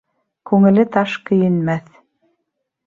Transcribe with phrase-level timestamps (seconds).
[0.51, 1.95] Күңеле таш көйөнмәҫ.